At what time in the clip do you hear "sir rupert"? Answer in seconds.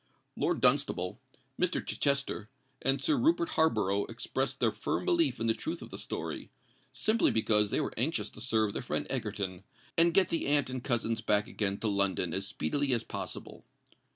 2.99-3.49